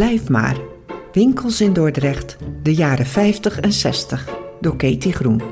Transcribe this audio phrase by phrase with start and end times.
[0.00, 0.56] Blijf maar.
[1.12, 4.28] Winkels in Dordrecht, de jaren 50 en 60,
[4.60, 5.42] door Katie Groen.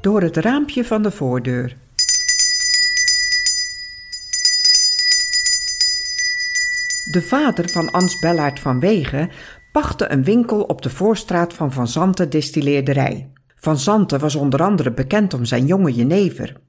[0.00, 1.76] Door het raampje van de voordeur.
[7.12, 9.30] De vader van Ans Bellaert van Wegen
[9.72, 13.30] pachtte een winkel op de voorstraat van Van Zanten Distilleerderij.
[13.54, 16.62] Van Zanten was onder andere bekend om zijn jonge jenever.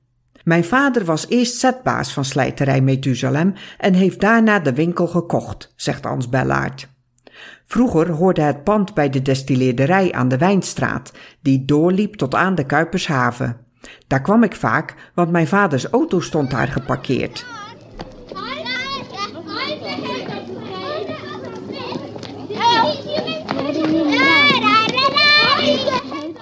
[0.45, 6.05] Mijn vader was eerst zetbaas van slijterij Methusalem en heeft daarna de winkel gekocht, zegt
[6.05, 6.87] Ans Bellaert.
[7.65, 12.65] Vroeger hoorde het pand bij de destilleerderij aan de Wijnstraat, die doorliep tot aan de
[12.65, 13.57] Kuipershaven.
[14.07, 17.45] Daar kwam ik vaak, want mijn vaders auto stond daar geparkeerd.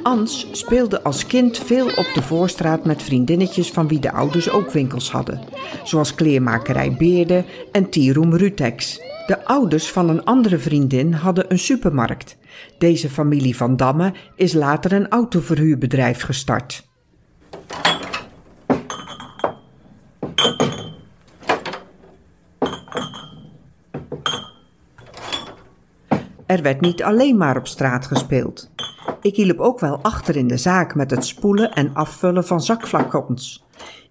[0.04, 4.72] Ans speelde als kind veel op de voorstraat met vriendinnetjes van wie de ouders ook
[4.72, 5.42] winkels hadden,
[5.84, 9.02] zoals kleermakerij Beerde en Tieroem Rutex.
[9.28, 12.38] De ouders van een andere vriendin hadden een supermarkt.
[12.78, 16.92] Deze familie van Damme is later een autoverhuurbedrijf gestart.
[26.54, 28.70] Er werd niet alleen maar op straat gespeeld.
[29.22, 33.66] Ik hielp ook wel achter in de zaak met het spoelen en afvullen van zakflacons.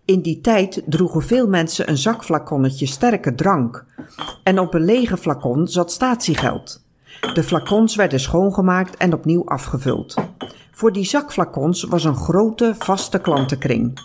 [0.05, 3.85] In die tijd droegen veel mensen een zakflaconnetje sterke drank.
[4.43, 6.85] En op een lege flacon zat statiegeld.
[7.35, 10.15] De flacons werden schoongemaakt en opnieuw afgevuld.
[10.73, 14.01] Voor die zakflacons was een grote, vaste klantenkring.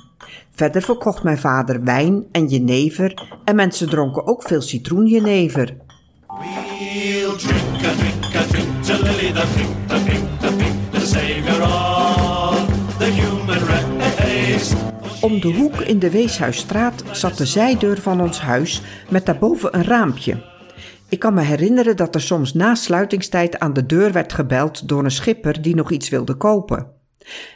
[0.52, 5.76] Verder verkocht mijn vader wijn en jenever en mensen dronken ook veel citroenjenever.
[8.88, 11.60] The pink, the the pink, the savior
[12.98, 14.76] the human race.
[15.22, 19.84] Om de hoek in de Weeshuisstraat zat de zijdeur van ons huis met daarboven een
[19.84, 20.44] raampje.
[21.10, 25.04] Ik kan me herinneren dat er soms na sluitingstijd aan de deur werd gebeld door
[25.04, 26.88] een schipper die nog iets wilde kopen.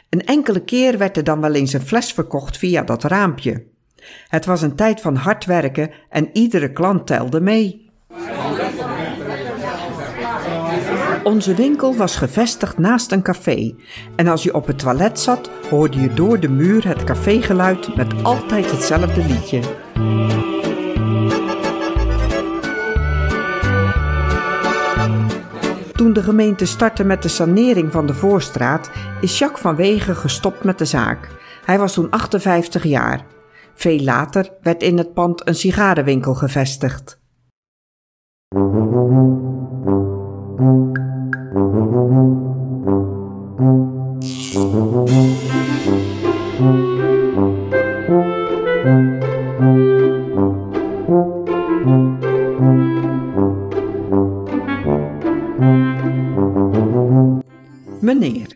[0.08, 3.64] Een enkele keer werd er dan wel eens een fles verkocht via dat raampje.
[4.28, 7.91] Het was een tijd van hard werken en iedere klant telde mee.
[11.22, 13.74] Onze winkel was gevestigd naast een café
[14.16, 18.24] en als je op het toilet zat, hoorde je door de muur het cafégeluid met
[18.24, 19.60] altijd hetzelfde liedje.
[25.92, 28.90] Toen de gemeente startte met de sanering van de Voorstraat,
[29.20, 31.28] is Jacques van Wegen gestopt met de zaak.
[31.64, 33.26] Hij was toen 58 jaar.
[33.74, 37.21] Veel later werd in het pand een sigarenwinkel gevestigd.
[58.02, 58.52] Meneer.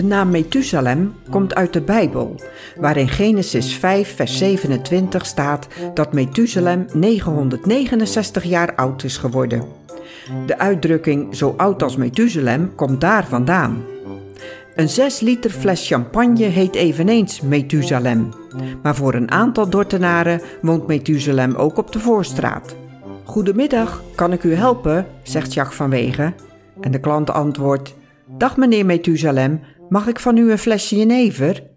[0.00, 2.40] De naam Methusalem komt uit de Bijbel,
[2.76, 9.64] waar in Genesis 5, vers 27 staat dat Methusalem 969 jaar oud is geworden.
[10.46, 13.82] De uitdrukking zo oud als Methusalem komt daar vandaan.
[14.74, 18.28] Een 6 liter fles champagne heet eveneens Methusalem,
[18.82, 22.76] maar voor een aantal Dortenaren woont Methusalem ook op de Voorstraat.
[23.24, 25.06] Goedemiddag, kan ik u helpen?
[25.22, 26.34] zegt Jacques van Wegen.
[26.80, 27.94] En de klant antwoordt:
[28.38, 31.69] Dag meneer Methusalem, mag ik van u een flesje jenever?